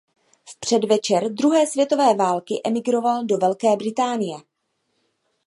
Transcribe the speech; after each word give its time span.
V 0.49 0.59
předvečer 0.59 1.29
druhé 1.29 1.67
světové 1.67 2.13
války 2.13 2.61
emigroval 2.65 3.25
do 3.25 3.37
Velké 3.37 3.75
Británie. 3.75 4.37